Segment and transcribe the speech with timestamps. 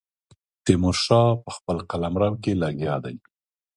[0.63, 3.15] تیمور شاه په خپل قلمرو کې لګیا دی.